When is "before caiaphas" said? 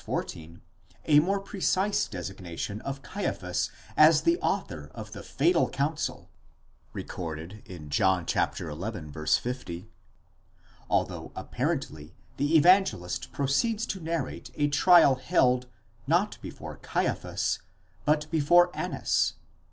16.41-17.59